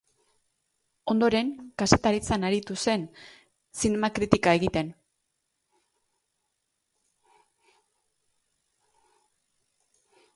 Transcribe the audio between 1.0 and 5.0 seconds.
Ondoren, kazetaritzan aritu zen, zinema-kritika egiten.